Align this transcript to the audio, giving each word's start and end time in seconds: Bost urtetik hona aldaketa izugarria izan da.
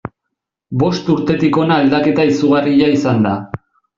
Bost 0.83 1.11
urtetik 1.15 1.59
hona 1.63 1.77
aldaketa 1.83 2.27
izugarria 2.31 2.91
izan 2.97 3.23
da. 3.29 3.37